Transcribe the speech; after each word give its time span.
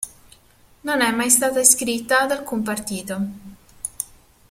Non 0.81 1.01
è 1.01 1.11
mai 1.11 1.29
stata 1.29 1.59
iscritta 1.59 2.21
ad 2.21 2.31
alcun 2.31 2.63
partito. 2.63 3.19